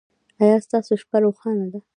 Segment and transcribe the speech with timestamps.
[0.41, 1.79] ایا ستاسو شپه روښانه ده؟